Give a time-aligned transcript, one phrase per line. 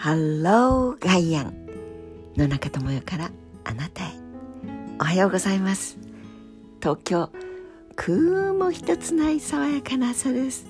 [0.00, 1.68] ハローガイアン
[2.36, 3.32] 野中智代から
[3.64, 4.12] あなたへ。
[5.00, 5.98] おはようございます。
[6.80, 7.30] 東京
[7.96, 10.66] 雲一つない爽やかな朝です。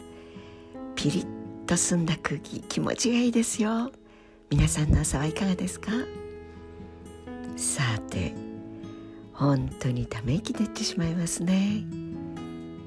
[0.95, 3.93] ピリッと澄んだ空気気持ちがいいですよ。
[4.49, 5.93] 皆さんの朝はいかがですか？
[7.54, 8.35] さて
[9.35, 11.85] 本当にため息出てしまいますね。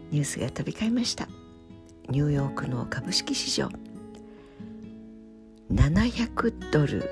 [0.10, 1.28] ニュースが飛び交いました。
[2.10, 3.70] ニューヨークの株式市場。
[5.74, 7.10] 700ドル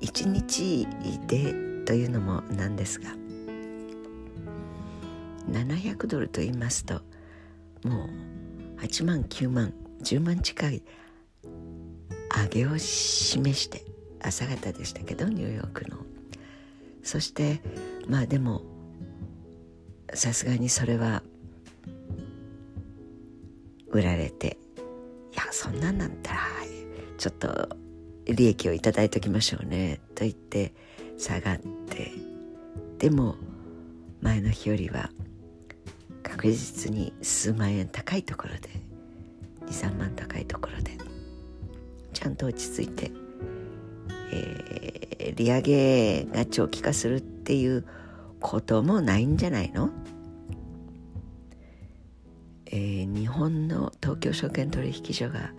[0.00, 0.86] 1日
[1.26, 3.10] でというのもなんですが
[5.50, 7.02] 700ドルと言いますと
[7.84, 8.08] も
[8.78, 10.82] う8万9万10万近い
[12.34, 13.84] 上げを示して
[14.20, 15.98] 朝方でしたけどニューヨークの。
[17.02, 17.60] そして
[18.08, 18.62] まあでも
[20.14, 21.22] さすがにそれは
[23.88, 24.56] 売られて
[25.32, 26.61] いやそんなんなんだら
[27.22, 27.68] ちょっと
[28.24, 30.74] 利益をいただいておきましょうねと言って
[31.16, 32.10] 下がって
[32.98, 33.36] でも
[34.20, 35.08] 前の日よりは
[36.24, 38.70] 確実に数万円高いところで
[39.66, 40.98] 23万高いところで
[42.12, 43.12] ちゃんと落ち着いて、
[44.32, 47.86] えー、利上げが長期化するっていう
[48.40, 49.90] こともないんじゃないの、
[52.66, 55.52] えー、日本の東京証券取引所が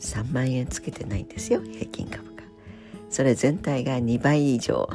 [0.00, 2.42] 3万円つけてないんですよ平均株価。
[3.10, 4.88] それ全体が2倍以上。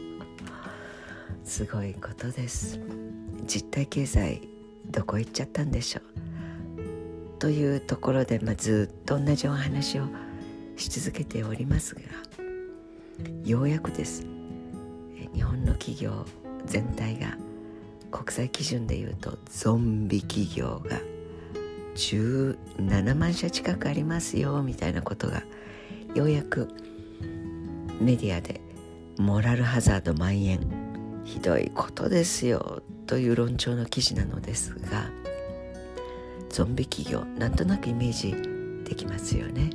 [1.44, 2.78] すごいことです。
[3.46, 4.42] 実体経済
[4.90, 7.38] どこ行っちゃったんでしょう。
[7.38, 10.04] というところで、まあ、ずっと同じお話を
[10.76, 12.02] し続けておりますが
[13.44, 14.26] ようやくです。
[15.34, 16.26] 日本の企業
[16.66, 17.36] 全体が
[18.10, 21.00] 国際基準でいうとゾンビ企業が
[21.94, 25.42] 17万社近くありますよみたいなことが
[26.14, 26.68] ようやく
[28.00, 28.60] メディアで
[29.18, 30.60] モラルハザード蔓延
[31.24, 35.10] ひどいことですよという論調の記事なのですが
[36.48, 38.34] ゾンビ企業なんとなくイメージ
[38.88, 39.70] できますよね。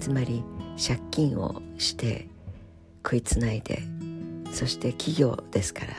[0.00, 0.42] つまり
[0.84, 2.28] 借金をして
[3.04, 3.82] 食いつないで
[4.52, 5.92] そして企業ですから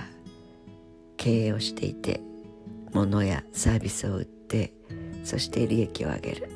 [1.15, 2.19] 経営をしていて
[2.91, 4.42] 物やサービスを売って
[5.23, 6.49] そして利益を上げる。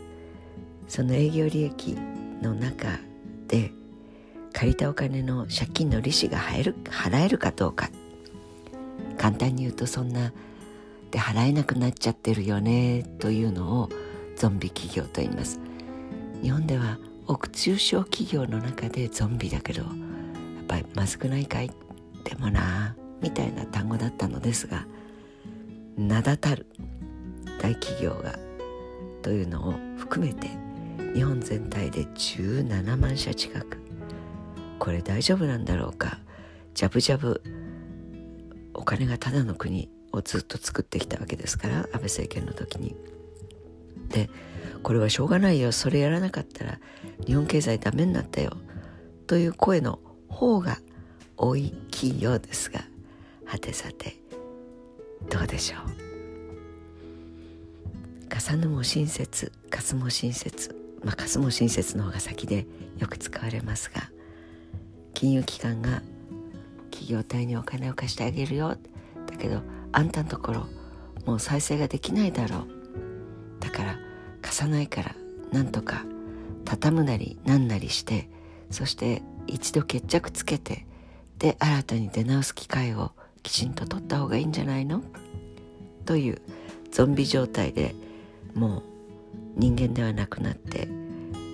[0.88, 1.98] その営業利益
[2.42, 3.00] の中
[3.48, 3.72] で
[4.54, 7.90] 借りたお金の借金の利子が払える払えるかどうか。
[9.18, 10.32] 簡単に言うとそんな
[11.12, 13.90] で払えなくなっちゃってるよねというのを
[14.36, 15.60] ゾンビ企業と言います。
[16.42, 19.92] 日本では億中小企業の中でゾンビだけどやっ
[20.68, 21.72] ぱりまずくないかい？
[22.24, 24.86] でもなみたいな単語だったのですが
[25.98, 26.68] 名だたる
[27.60, 28.38] 大企業が
[29.22, 30.50] というのを含めて
[31.14, 33.78] 日本全体で17万社近く。
[34.80, 36.20] これ大丈夫なんだろうか？
[36.74, 37.42] ジャブジャブ
[38.74, 42.96] お金がただの国をずっと作ってきたわけですから安倍政権の時に。
[44.10, 44.30] で
[44.84, 45.72] これはしょうがないよ。
[45.72, 46.80] それやらなかったら
[47.26, 48.52] 日本経済ダメになったよ。
[49.26, 50.78] という声の方が
[51.36, 51.56] 大
[51.92, 52.82] きいようですが
[53.46, 54.16] はてさて
[55.30, 56.07] どうでしょう？
[58.40, 62.66] 重ぬも親切すも親切まあすも親切の方が先で
[62.98, 64.10] よく使われますが
[65.14, 66.02] 金融機関が
[66.92, 68.78] 企業体にお金を貸してあげるよ。
[69.26, 69.62] だけど
[69.92, 70.68] あんたのところ
[71.26, 72.68] もう再生ができないだろう。
[73.60, 74.00] だから
[74.42, 75.16] 貸さないから
[75.52, 76.06] なんとか
[76.66, 78.30] 畳むなりなんなりして
[78.70, 80.86] そして一度決着つけて
[81.40, 83.12] で新たに出直す機会を
[83.44, 85.02] きちんと取った方がいいんじゃないの？
[86.06, 86.42] という
[86.92, 87.96] ゾンビ状態で
[88.58, 88.84] もう
[89.56, 90.88] 人間ではなくなって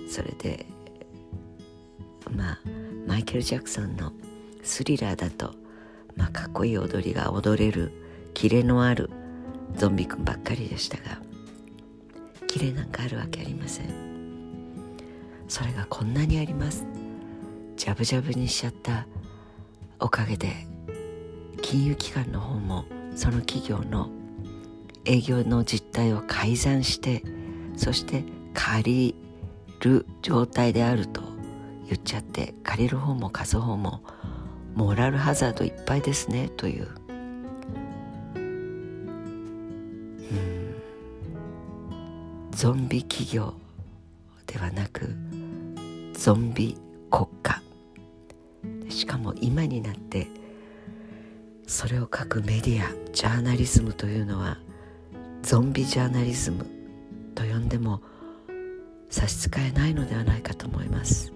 [0.08, 0.66] それで
[2.30, 2.58] まあ
[3.06, 4.12] マイケル・ジャクソンの
[4.62, 5.54] スリラーだと、
[6.16, 7.92] まあ、かっこいい踊りが踊れる
[8.32, 9.10] キレのある
[9.76, 11.18] ゾンビくんばっかりでしたが
[12.46, 14.14] キレなんかあるわけありません。
[15.48, 16.86] それがこんなにあります。
[17.76, 19.06] ジャブジャブにしちゃった
[20.00, 20.66] おかげで
[21.60, 22.84] 金融機関の方も
[23.14, 24.08] その企業の
[25.04, 27.22] 営業の実態を改ざんして
[27.76, 29.14] そして借り
[29.80, 31.22] る状態であると
[31.86, 34.02] 言っちゃって借りる方も貸す方も
[34.74, 36.88] モラルハザードいっぱいですねという。
[42.50, 43.54] ゾンビ企業
[44.46, 45.14] ではなく
[46.14, 46.76] ゾンビ
[47.10, 47.62] 国家。
[48.88, 50.28] しかも今になって
[51.66, 54.58] それを書くメディアジャーナリズムというのは
[55.44, 56.64] ゾンビジャーナリズム
[57.34, 58.00] と呼んでも
[59.10, 61.34] 差し支えないのではないかと思います。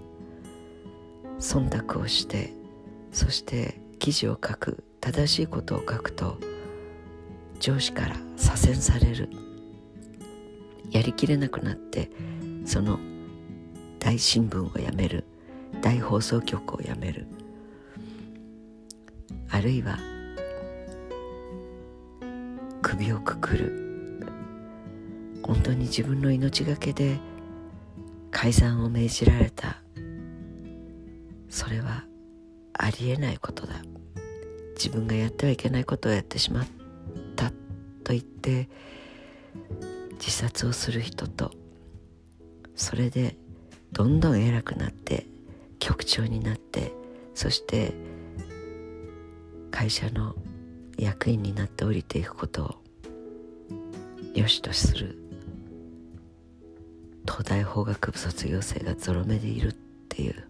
[1.39, 2.51] 忖度をして
[3.11, 6.39] そして記事を書く正しいことを書くと
[7.59, 9.29] 上司から左遷される。
[10.89, 12.09] やりきれなくなって
[12.65, 12.97] その
[13.99, 15.23] 大新聞をやめる。
[15.83, 17.27] 大放送局をやめる。
[19.51, 19.99] あるいは
[22.81, 23.88] 首をくくる。
[25.49, 27.17] 本当に自分の命がけで
[28.29, 29.77] 改ざんを命じられた。
[31.49, 32.03] それは
[32.73, 33.81] ありえないことだ。
[34.75, 36.67] 自分がやってはいけないことをやってしまっ
[37.35, 37.49] た
[38.03, 38.69] と言って
[40.19, 41.49] 自殺をする人と
[42.75, 43.35] それで
[43.91, 45.25] どんどん偉くなって
[45.79, 46.93] 局長になって
[47.33, 47.95] そして
[49.71, 50.35] 会社の
[50.95, 52.75] 役員になって降りていくことを
[54.35, 55.28] 良しとする。
[57.29, 59.73] 東大法学部卒業生がゾロ目でいるっ
[60.09, 60.47] ていう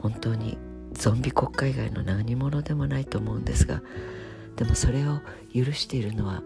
[0.00, 0.58] 本当に
[0.92, 3.80] ゾンビ国家以外の何者でもないと思うんですが
[4.56, 5.20] でもそれを
[5.54, 6.42] 許しているのは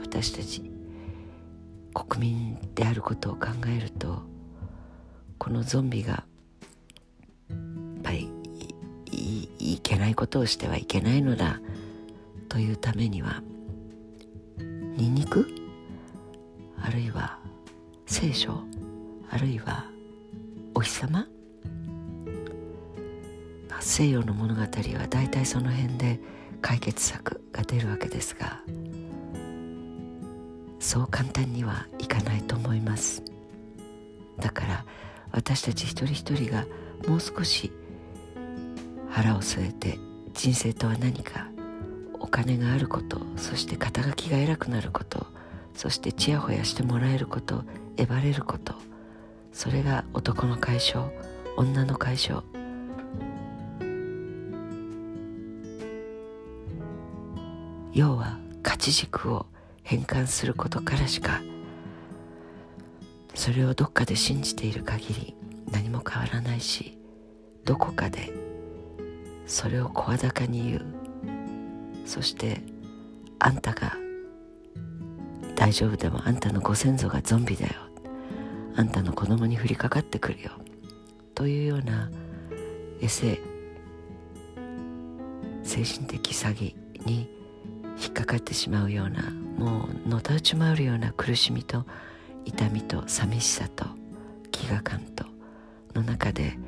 [0.00, 0.70] 私たち
[1.92, 4.22] 国民であることを考えると
[5.38, 7.56] このゾンビがやっ
[8.04, 8.30] ぱり
[9.10, 11.60] いいけないことをしてはいけないのだ
[12.48, 13.42] というためには
[14.58, 15.48] ニンニク
[16.80, 17.39] あるいは
[18.10, 18.64] 聖書
[19.30, 19.84] あるいは
[20.74, 21.28] お日様？
[23.78, 24.66] 西洋の物語は
[25.08, 26.18] 大体その辺で
[26.60, 28.58] 解決策が出るわけですが
[30.80, 33.22] そう簡単にはいかないと思います。
[34.40, 34.84] だから
[35.30, 36.66] 私たち一人一人が
[37.06, 37.70] もう少し
[39.08, 40.00] 腹を据えて
[40.34, 41.46] 人生とは何か
[42.18, 45.28] お金があることそして肩書きが偉くなること
[45.74, 47.62] そしてちやほやしてもらえること
[47.96, 48.74] えばれること。
[49.52, 51.10] それが男の解消
[51.56, 52.42] 女の解消。
[57.92, 59.46] 要は価値軸を
[59.82, 61.42] 変換することからしか
[63.34, 65.34] それをどっかで信じている限り
[65.72, 66.96] 何も変わらないし
[67.64, 68.32] どこかで
[69.46, 71.00] それを声高に言う。
[72.06, 72.62] そして
[73.38, 73.94] あんたが
[75.60, 77.74] 大丈夫でもあんたのご先祖がゾンビだよ。
[78.76, 80.52] あんたの子供に降りかかってくるよ。
[81.34, 82.10] というような
[83.02, 83.38] エセ
[85.62, 86.74] 精神的詐欺
[87.04, 87.28] に
[88.02, 89.20] 引っかかってしまうような
[89.58, 91.84] もうのたうち回るような苦しみと
[92.46, 93.84] 痛みと寂しさと
[94.52, 95.26] 飢餓感と
[95.94, 96.58] の中で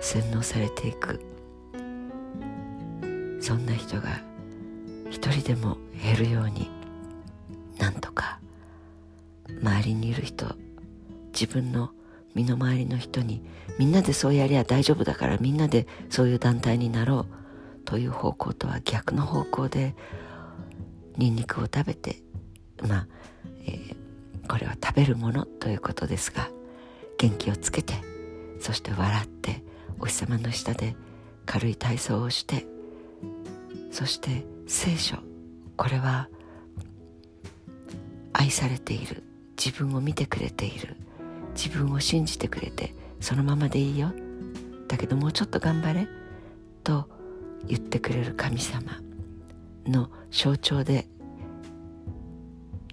[0.00, 1.20] 洗脳されていく。
[3.42, 4.22] そんな人が
[5.10, 6.81] 一人でも減るように
[7.82, 8.38] なんとか
[9.60, 10.46] 周りにいる人
[11.32, 11.90] 自分の
[12.32, 13.42] 身の回りの人に
[13.76, 19.96] みんなでそうやりゃ大丈夫だからみんなでそういう団体になろうという方向とは逆の方向で
[21.16, 22.22] ニンニクを食べて
[22.86, 23.06] まあ、
[23.66, 23.96] えー、
[24.48, 26.50] これは食べるものということですが
[27.18, 27.94] 元気をつけて
[28.60, 29.64] そして笑って
[29.98, 30.94] お日様の下で
[31.46, 32.64] 軽い体操をして
[33.90, 35.16] そして聖書
[35.76, 36.28] これは
[38.42, 39.22] 愛されている。
[39.56, 40.96] 自分を見てくれている。
[41.54, 44.12] 自分を信じてくれてそのままでいいよ。
[44.88, 46.08] だけどもうちょっと頑張れ。
[46.82, 47.08] と
[47.68, 49.00] 言ってくれる神様。
[49.86, 51.08] の象徴で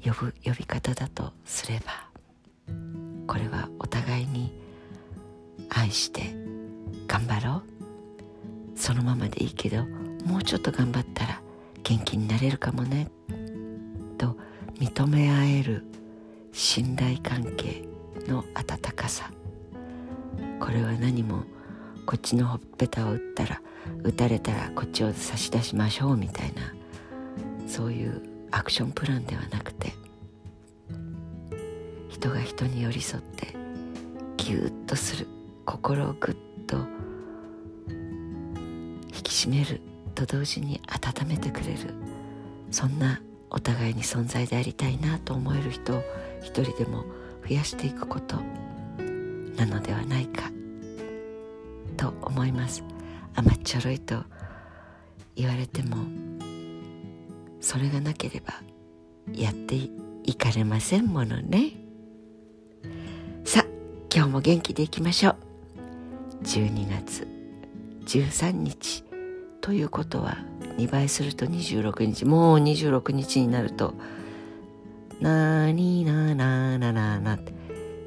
[0.03, 2.09] 呼ぶ呼び方だとすれば。
[3.25, 4.53] これはお互いに
[5.69, 6.35] 愛して
[7.07, 7.63] 頑張ろ
[8.75, 8.79] う。
[8.79, 9.85] そのままでいいけど
[10.25, 11.41] もうちょっと頑張ったら
[11.81, 13.09] 元気になれるかもね。
[14.19, 14.37] と
[14.79, 15.85] 認め合える
[16.51, 17.83] 信頼関係
[18.27, 19.31] の温かさ。
[20.59, 21.43] これは何も
[22.05, 23.61] こっちのほっぺたを打ったら
[24.03, 26.73] 打たれたらこっちを差し出しましょうみたいな
[27.67, 28.21] そういう
[28.51, 29.93] アクションプランではなくて
[32.09, 33.55] 人が人に寄り添って
[34.37, 35.27] ぎゅっとする
[35.65, 36.77] 心をぐっと
[39.13, 39.81] 引き締める
[40.15, 41.93] と同時に温めてくれる
[42.71, 46.03] そんなお互いに存在でありたいなと思える人を
[46.41, 47.03] 一人でも
[47.47, 48.37] 増やしていくこと
[49.55, 50.51] なのではないか。
[51.97, 52.83] と思います。
[53.35, 54.23] 甘っちょろいと
[55.35, 55.97] 言われても
[57.61, 58.53] それがなければ
[59.33, 59.75] やって
[60.23, 61.71] いかれませんものね。
[63.43, 63.65] さあ
[64.13, 65.35] 今日も元気でいきましょう。
[66.43, 67.27] 12月
[68.05, 69.03] 13日
[69.61, 70.37] ということは
[70.79, 72.25] 2倍すると26日。
[72.25, 73.93] もう26日になると
[75.19, 77.53] なーになーなーなーなーなって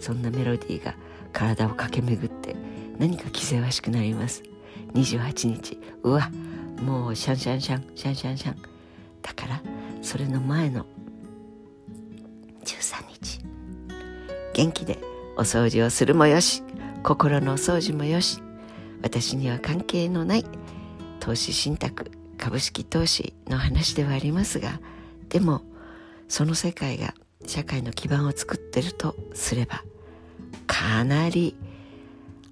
[0.00, 0.94] そんなメロディーが
[1.32, 2.56] 体を駆け巡って
[2.98, 4.42] 何か気ぜわしくなります。
[4.94, 5.78] 28日。
[6.02, 6.30] うわ
[6.82, 8.56] もうシャンシャンシャンシャンシャンシャン。
[9.20, 9.62] だから
[10.00, 10.86] それの前の
[12.64, 13.40] 13日。
[14.54, 14.98] 元気で
[15.36, 16.62] お掃除をするもよし。
[17.02, 18.42] 心のお掃除もよし。
[19.02, 20.44] 私には関係のない
[21.20, 22.21] 投資信託。
[22.42, 24.80] 株式投資の話ではありますが
[25.28, 25.62] でも
[26.26, 27.14] その世界が
[27.46, 29.84] 社会の基盤を作ってるとすれば
[30.66, 31.54] かなり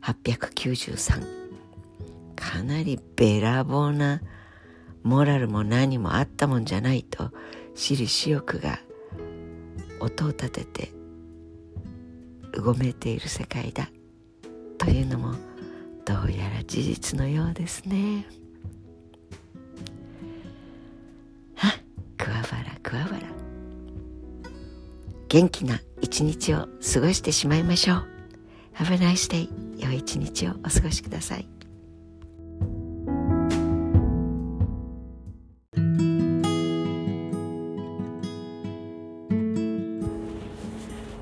[0.00, 1.26] 893
[2.36, 4.22] かなりべらぼうな
[5.02, 7.32] モラルも何もあったもんじゃないと
[7.74, 8.78] 私利私欲が
[9.98, 10.92] 音を立てて
[12.52, 13.90] うごめいている世界だ
[14.78, 15.34] というのも
[16.04, 18.39] どうやら事実のようですね。
[22.90, 23.20] 桑原
[25.28, 28.08] 元気な一日を過ごしてしまいましょう。
[28.74, 29.48] Have a nice day.
[29.78, 31.48] 良い一日をお過ごしください。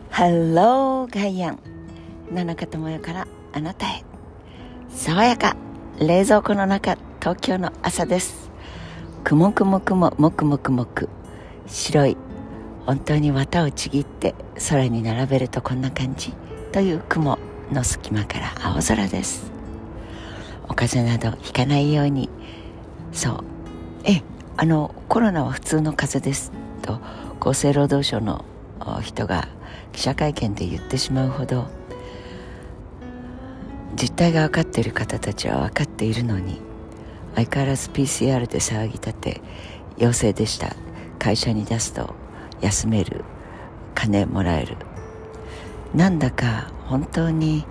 [0.08, 1.58] ハローガイアン
[2.32, 4.04] 七日智代からあなたへ
[4.88, 5.54] 爽やか
[6.00, 8.50] 冷蔵庫の中東京の朝です
[9.22, 11.10] くもくもくももくもくもく
[11.68, 12.16] 白い。
[12.86, 14.34] 本当に綿をちぎって
[14.68, 16.32] 空に並べるとこんな感じ？
[16.72, 17.38] という雲
[17.70, 19.50] の隙間から青空です。
[20.68, 22.28] お風邪などひかないように。
[23.12, 23.44] そう。
[24.04, 24.22] え
[24.56, 26.52] あのコロナは普通の風邪です。
[26.82, 27.00] と
[27.40, 28.44] 厚生労働省の
[29.02, 29.48] 人が
[29.92, 31.66] 記者会見で言ってしまうほど
[34.00, 36.60] 実態が分かっている方たちは分かっているのに
[37.34, 39.40] 相変わらず PCR で騒ぎ立て
[39.98, 40.74] 陽性でした。
[41.18, 42.14] 会社に出すと
[42.60, 43.24] 休める
[43.94, 44.76] 金もらえる。
[45.94, 47.66] なんだか本当に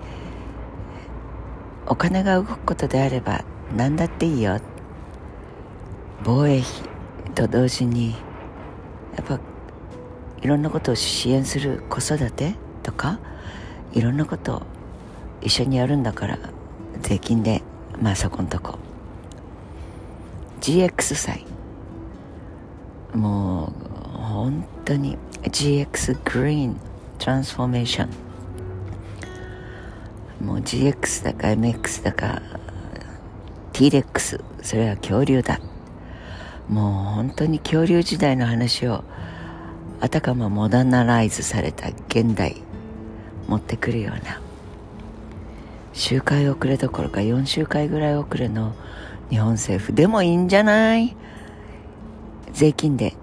[1.86, 3.44] お金が動くことであれば
[3.76, 4.60] 何だっていいよ。
[6.24, 6.72] 防衛費
[7.34, 8.12] と同時に
[9.16, 9.40] やっぱ
[10.42, 13.20] いろんなことを支援する子育てとか
[13.94, 14.62] いろんなことを
[15.42, 16.38] 一緒にやるんだから
[17.02, 17.62] 税金で
[18.02, 18.78] まあそこんとこ。
[20.62, 21.47] GX 祭
[23.14, 23.74] も
[24.14, 26.80] う本当に GX グリーン
[27.18, 28.08] トランスフォーメーショ
[30.42, 32.42] ンもう GX だか MX だか
[33.74, 35.60] T-REX それは恐竜だ。
[36.68, 39.04] もう本当に恐竜時代の話を
[40.02, 42.58] あたかもモダナライズされた現代
[43.48, 44.42] 持ってくるような。
[45.94, 48.74] 周回遅れどころか4周回ぐらい遅れの
[49.30, 49.94] 日本政府。
[49.94, 51.16] でもいいんじゃない？
[52.58, 53.14] 税金で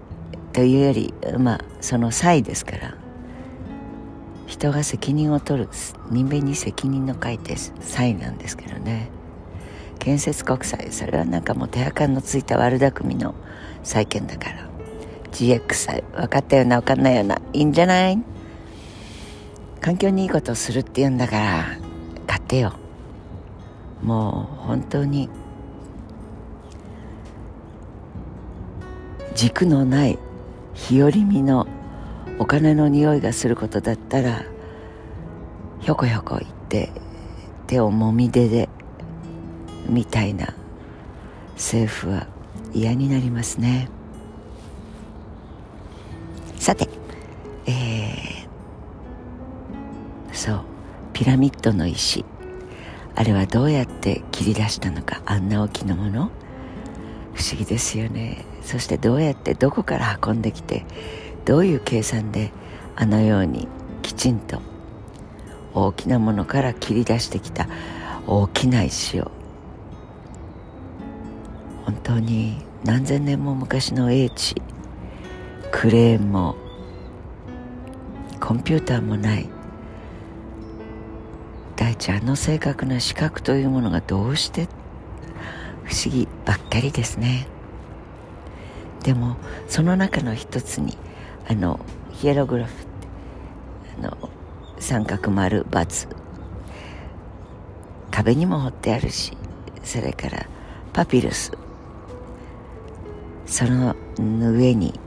[0.53, 2.95] というよりまあその際ですから
[4.47, 5.69] 人が責任を取る
[6.09, 9.09] 人間に責任の書いて際なんですけどね。
[9.99, 13.35] 建設国債それはなんかもう手垢のついた悪巧みの
[13.83, 14.69] 債権だから。
[15.33, 18.23] GX 債分かったような分かんないようないいんじゃない？
[19.81, 21.65] 環境にいいことをするって言うんだから
[22.25, 22.71] 買ってよ。
[24.01, 25.29] もう本当に
[29.35, 30.17] 軸のない
[30.73, 31.67] 日和見の
[32.39, 34.45] お金の匂いがすることだったら
[35.81, 36.89] ひょこひょこ言って
[37.67, 38.69] 手をもみ出で
[39.89, 40.55] みたいな
[41.55, 42.27] 政府は
[42.73, 43.89] 嫌になりますね。
[46.57, 46.89] さて、
[47.65, 50.61] えー、そう
[51.13, 52.25] ピラミッドの石。
[53.15, 56.31] あれはどうやって切り出したのかあんな大きなもの？
[57.33, 58.45] 不思議ですよね。
[58.65, 60.85] そしてどうやってどこから運んできて
[61.45, 62.51] どういう計算で
[62.95, 63.67] あのように
[64.01, 64.59] きちんと
[65.73, 67.67] 大きなものから切り出してきた
[68.25, 69.31] 大きな石を
[71.85, 74.55] 本当に何千年も昔の英知
[75.71, 76.55] クレーンも
[78.39, 79.49] コンピューターもない
[81.75, 84.67] 大地あの正確な視覚というものがどうして
[85.83, 87.47] 不思議ばっかりですね。
[89.05, 90.97] でもその中の一つに
[91.47, 91.79] あの
[92.11, 92.87] ヒエログラフって
[93.99, 94.29] あの
[94.79, 96.07] 三角丸×
[98.09, 99.37] 壁にも彫ってあるし
[99.83, 100.47] それから
[100.91, 101.51] パピルス。
[103.45, 104.99] その上に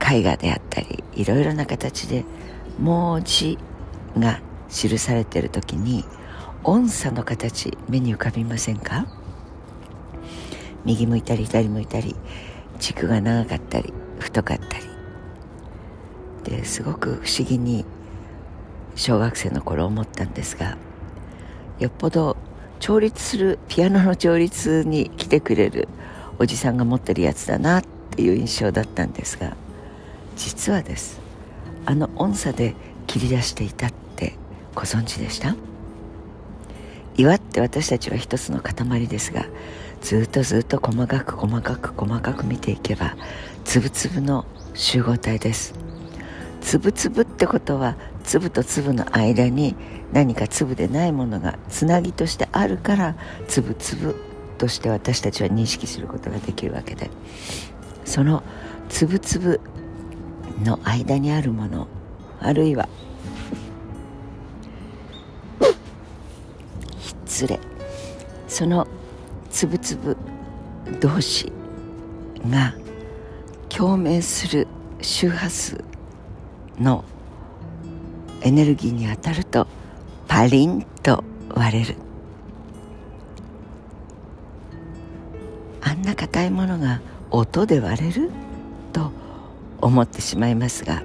[0.00, 2.24] 絵画であったりいろいろな形で
[2.80, 3.56] 文字
[4.18, 6.04] が記されている時に
[6.64, 9.06] 音差の形目に浮かびませんか？
[10.86, 12.16] 右向いたり左向いたり
[12.78, 14.86] 軸が長かったり太かったり。
[16.44, 17.84] ですごく不思議に
[18.94, 20.78] 小学生の頃思ったんですが
[21.80, 22.36] よっぽど
[22.78, 25.88] 調律するピアノの調律に来てくれる
[26.38, 29.56] おじさんが持ってるやつだなっていう印象だったんですが
[30.36, 31.20] 実はです
[31.84, 32.76] あの音差で
[33.08, 34.34] 切り出していたって
[34.74, 35.56] ご存知でした？
[37.16, 39.46] 岩って私たちは一つの塊ですが
[40.00, 43.16] ずっとずっと細かく細かく細かく見ていけば
[43.64, 45.74] 粒々の集合体です。
[46.60, 49.76] 粒々ってことは粒と粒の間に
[50.12, 53.14] 何か粒でないものがつなぎとしてあるから
[53.48, 54.14] 粒々
[54.58, 57.10] として私たちは認識することができるわけで。
[58.04, 58.42] その
[58.88, 59.58] 粒々
[60.64, 61.88] の間にあるもの
[62.40, 62.88] あるいは
[66.98, 67.58] ひっつれ。
[68.48, 68.86] その
[69.56, 70.18] つぶつぶ
[71.00, 71.50] 同士
[72.50, 72.74] が
[73.70, 74.66] 共鳴する
[75.00, 75.82] 周波数
[76.78, 77.02] の
[78.42, 79.66] エネルギーに当たると
[80.28, 81.96] パリンと割れる。
[85.80, 88.30] あんな硬いものが音で割れる
[88.92, 89.10] と
[89.80, 91.02] 思ってしまいますが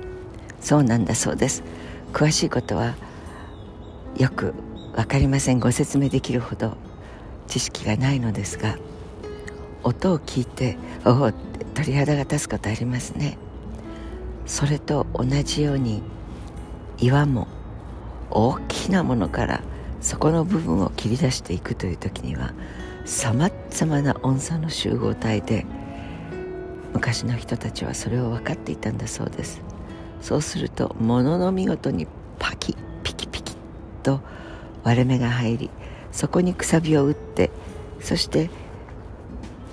[0.59, 1.63] そうなんだそうです。
[2.11, 2.95] 詳しいことは
[4.17, 4.53] よく
[4.93, 5.59] 分かりません。
[5.61, 6.75] ご説明できるほど
[7.51, 8.77] 知識がないのですが
[9.83, 11.31] 音を聞いておお
[11.73, 13.37] 鳥肌が立つことありますね。
[14.45, 16.01] それと同じように
[16.97, 17.47] 岩も
[18.29, 19.63] 大きなものから
[19.99, 22.53] そこの部分を切り出していくという時には
[23.03, 25.65] さまざまな音差の集合体で
[26.93, 29.61] 昔の人たちはそれを分かっていたんだそうです。
[30.21, 32.07] そうするとものの見事に
[32.39, 33.57] パキピキピキ
[34.03, 34.21] と
[34.83, 35.69] 割れ目が入り
[36.11, 37.51] そこにくさびを打って
[37.99, 38.49] そして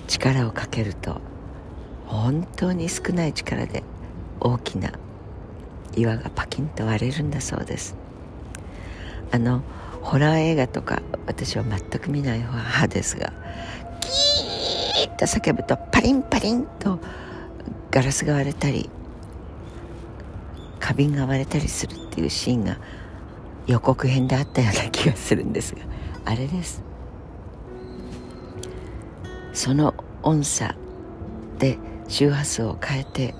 [0.07, 1.21] 力をかけると
[2.05, 3.83] 本当に少ない力で
[4.39, 4.91] 大きな
[5.95, 7.95] 岩がパキンと割れるんだそうです。
[9.31, 9.61] あの
[10.01, 13.31] ホラー映画とか私は全く見ない派ですが
[14.01, 16.99] キーッと叫ぶとパリンパリンと
[17.91, 18.89] ガラスが割れたり
[20.79, 22.77] 花瓶が割れたりするっていうシーンが
[23.67, 25.81] 予告編であったような気がするんですが。
[26.25, 26.83] あれです。
[29.53, 30.75] その音差
[31.57, 31.77] で
[32.07, 33.35] 周波数を変えて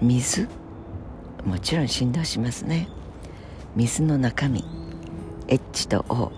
[0.00, 0.48] 水？
[1.44, 2.88] もちろん振動しますね。
[3.76, 4.64] 水の中身
[5.46, 6.32] H と O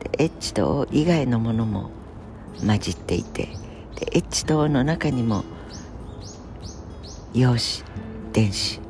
[0.00, 1.90] で H と O 以外のものも
[2.64, 3.48] 混じっていて
[3.96, 5.44] で H と O の中にも
[7.34, 7.84] 陽子
[8.32, 8.80] 電子。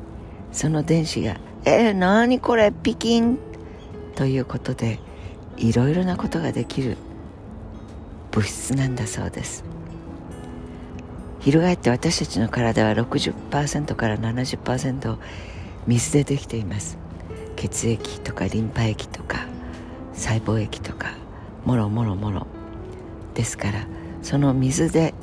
[0.51, 2.71] その電子が「えー、何これ？
[2.71, 3.37] ピキン!」
[4.15, 4.99] ということで
[5.57, 6.97] いろいろなことができる
[8.31, 9.63] 物質なんだそうです。
[11.39, 15.17] 翻って私たちの体は60%から70%
[15.87, 16.97] 水でできています。
[17.55, 19.47] 血液とかリンパ液とか
[20.13, 21.15] 細胞液とか
[21.65, 22.47] もろもろもろ。
[23.33, 23.87] ですから
[24.21, 25.13] その水で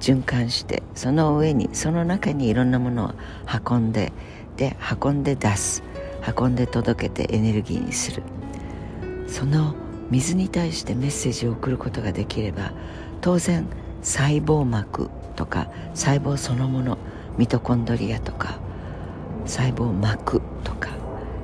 [0.00, 3.12] 循環してその上にその中にいろんなものを
[3.68, 4.12] 運んで
[4.56, 5.82] で運んで出す。
[6.38, 8.22] 運んで届けてエネルギーにする。
[9.32, 9.74] その
[10.10, 12.72] 水に対してメッセージを送ることができれば
[13.22, 13.66] 当然
[14.02, 16.98] 細胞膜とか細胞そのもの
[17.38, 18.58] ミトコンドリアとか
[19.46, 20.90] 細胞膜とか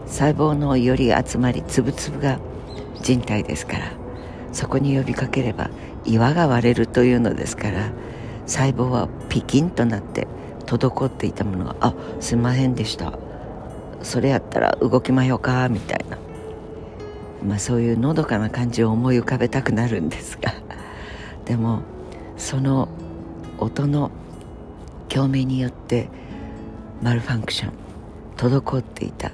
[0.06, 2.38] 細胞のより集まりつぶつぶが
[3.00, 3.92] 人体ですから
[4.52, 5.70] そこに呼びかければ
[6.04, 7.90] 岩が割れるというのですから
[8.46, 10.26] 細胞はピキンとなって
[10.66, 13.14] 滞っていたものが「あすいませんでした。
[14.02, 16.18] それやったら動きまひょか」みたいな、
[17.46, 20.52] まあ、そういうのどかな感じを思い浮かべたくなるんですが。
[21.44, 21.80] でも
[22.36, 22.88] その
[23.58, 24.10] 音の
[25.08, 26.08] 共鳴によって
[27.02, 27.72] マルファンクション
[28.36, 29.32] 滞っていた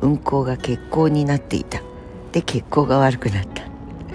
[0.00, 1.82] 運行が欠航になっていた。
[2.32, 3.62] で血行が悪くなった。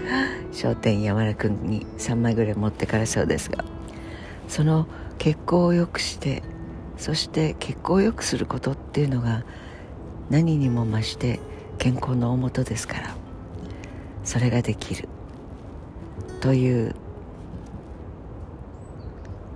[0.51, 3.63] 商店山田君に3枚ぐらい持ってからそうですが。
[4.47, 4.87] その
[5.17, 6.41] 血行を良くして
[6.97, 9.43] そして血行を良くすることっていうのが
[10.29, 11.39] 何にも増して
[11.77, 13.15] 健康の大元ですから
[14.23, 15.07] それができる。
[16.41, 16.95] という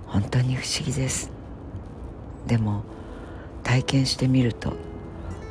[0.06, 1.30] 本当に不思議です。
[2.46, 2.82] でも
[3.62, 4.72] 体験してみると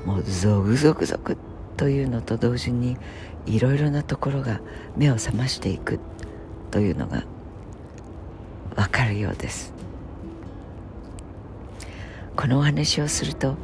[0.05, 1.37] もうゾクゾクゾク
[1.77, 2.97] というのと同時に
[3.45, 4.59] いろいろなところが
[4.97, 5.99] 目を覚ましていく
[6.69, 7.23] というのが
[8.75, 9.73] わかるようです。
[12.35, 13.55] このお話をすると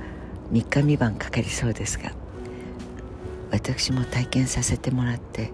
[0.52, 2.12] 3日3晩かかりそうですが
[3.52, 5.52] 私も体験させてもらって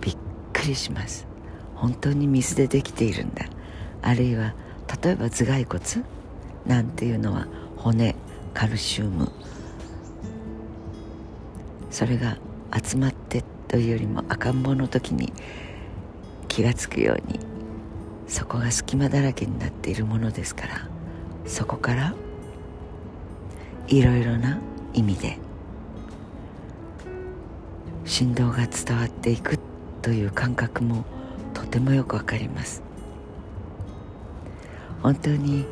[0.00, 0.16] びっ
[0.52, 1.26] くりします。
[1.74, 3.46] 本当に水でできているんだ。
[4.02, 4.54] あるいは
[5.02, 6.04] 例えば頭蓋骨？
[6.66, 8.14] なんていうのは骨
[8.54, 9.30] カルシウム。
[11.90, 12.38] それが
[12.72, 15.32] 集まってというよりも赤ん坊の時に
[16.48, 17.40] 気が付くように
[18.28, 20.88] そこが隙間だらけになっているものですから
[21.46, 22.14] そこから
[23.88, 24.58] いろいろな
[24.92, 25.38] 意味で
[28.10, 29.60] 振動が伝わっていく
[30.02, 31.04] という感覚も
[31.54, 32.82] とてもよくわかります。
[35.00, 35.64] 本当に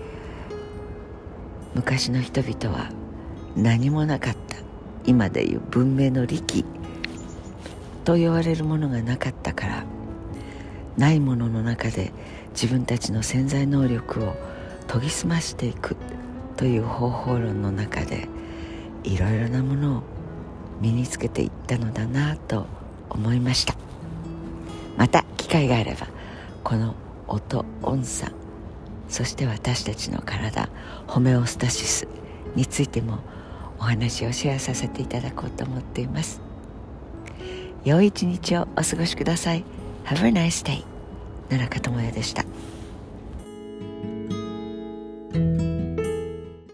[1.74, 2.90] 昔の人々は
[3.56, 4.56] 何もなかった
[5.04, 6.64] 今でいう文明の利器
[8.04, 9.84] と言われるものがなかったから
[10.96, 12.12] ないものの中で
[12.50, 14.36] 自分たちの潜在能力を
[14.86, 15.96] 研ぎ澄ましていく
[16.56, 18.28] という方法論の中で
[19.02, 20.17] いろいろなものを
[20.80, 22.66] 身につけていったのだなと
[23.10, 23.74] 思いました。
[24.96, 26.08] また機会があれば
[26.64, 26.94] この
[27.28, 28.32] 音音差
[29.08, 30.68] そして私たちの体
[31.06, 32.08] ホメオスタシス
[32.56, 33.18] についても
[33.78, 36.40] お話をシェアさせていただこうと思っています。
[37.84, 39.64] 良い一日をお過ごしください。
[40.04, 40.84] Have a nice day
[41.48, 42.44] 奈良香智也でした。